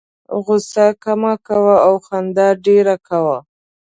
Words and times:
غوسه 0.43 0.85
کمه 1.03 1.33
کوه 1.47 1.75
او 1.85 1.93
خندا 2.05 2.47
ډېره 2.65 2.95
کوه. 3.07 3.37